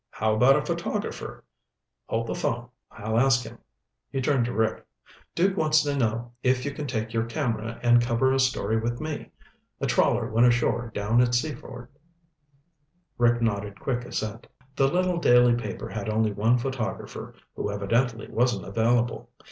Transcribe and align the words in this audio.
How 0.09 0.33
about 0.33 0.55
a 0.55 0.65
photographer? 0.65 1.43
Hold 2.07 2.25
the 2.25 2.33
phone. 2.33 2.69
I'll 2.89 3.19
ask 3.19 3.43
him." 3.43 3.59
He 4.09 4.19
turned 4.19 4.45
to 4.45 4.51
Rick. 4.51 4.83
"Duke 5.35 5.55
wants 5.55 5.83
to 5.83 5.95
know 5.95 6.31
if 6.41 6.65
you 6.65 6.71
can 6.71 6.87
take 6.87 7.13
your 7.13 7.25
camera 7.25 7.79
and 7.83 8.01
cover 8.01 8.33
a 8.33 8.39
story 8.39 8.79
with 8.79 8.99
me. 8.99 9.29
A 9.79 9.85
trawler 9.85 10.27
went 10.27 10.47
ashore 10.47 10.89
down 10.95 11.21
at 11.21 11.35
Seaford." 11.35 11.87
Rick 13.19 13.43
nodded 13.43 13.79
quick 13.79 14.03
assent. 14.03 14.47
The 14.75 14.87
little 14.87 15.19
daily 15.19 15.53
paper 15.53 15.87
had 15.87 16.09
only 16.09 16.31
one 16.31 16.57
photographer, 16.57 17.35
who 17.55 17.69
evidently 17.69 18.27
wasn't 18.27 18.65
available. 18.65 19.29